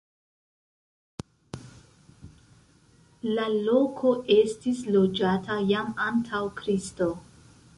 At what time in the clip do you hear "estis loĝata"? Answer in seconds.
4.37-5.59